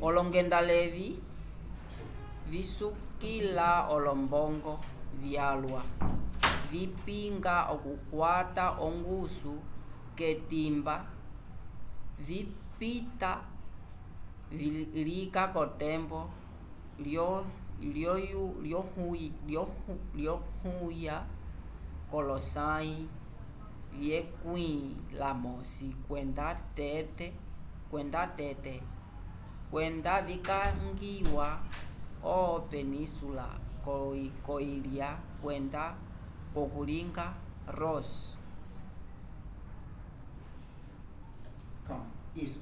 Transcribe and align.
olongendaleyi 0.00 1.08
visukila 2.50 3.70
olombongo 3.96 4.74
vyalwa 5.22 5.82
vipinga 6.72 7.56
okukwata 7.74 8.64
ongusu 8.86 9.54
k'etimba 10.16 10.96
vipita 12.26 13.32
lika 15.08 15.42
k'otembo 15.54 16.20
lyohuya 20.34 21.16
k'olosãyi 22.10 22.98
vyekwĩ 23.98 24.70
lamosi 25.20 25.88
kwenda 26.08 26.46
tete 28.36 28.76
kwenda 29.70 30.12
visangiya 30.26 31.48
vo-península 32.22 33.46
kolo-ilya 33.84 35.08
kwenda 35.42 35.82
k'okalunga 36.52 37.26
ross 37.78 38.10